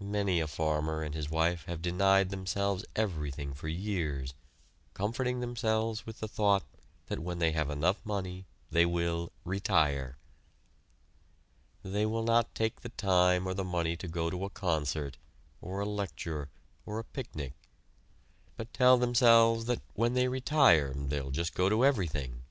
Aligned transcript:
Many 0.00 0.40
a 0.40 0.48
farmer 0.48 1.04
and 1.04 1.14
his 1.14 1.30
wife 1.30 1.66
have 1.66 1.80
denied 1.80 2.30
themselves 2.30 2.84
everything 2.96 3.54
for 3.54 3.68
years, 3.68 4.34
comforting 4.92 5.38
themselves 5.38 6.04
with 6.04 6.18
the 6.18 6.26
thought 6.26 6.64
that 7.06 7.20
when 7.20 7.38
they 7.38 7.52
have 7.52 7.70
enough 7.70 8.04
money 8.04 8.44
they 8.72 8.84
will 8.84 9.30
"retire." 9.44 10.18
They 11.84 12.04
will 12.04 12.24
not 12.24 12.56
take 12.56 12.80
the 12.80 12.88
time 12.88 13.46
or 13.46 13.54
the 13.54 13.62
money 13.62 13.94
to 13.98 14.08
go 14.08 14.30
to 14.30 14.44
a 14.44 14.50
concert, 14.50 15.16
or 15.60 15.78
a 15.78 15.86
lecture, 15.86 16.50
or 16.84 16.98
a 16.98 17.04
picnic, 17.04 17.54
but 18.56 18.74
tell 18.74 18.98
themselves 18.98 19.66
that 19.66 19.80
when 19.94 20.14
they 20.14 20.26
retire 20.26 20.92
they 20.92 21.20
will 21.20 21.30
just 21.30 21.54
go 21.54 21.68
to 21.68 21.84
everything. 21.84 22.42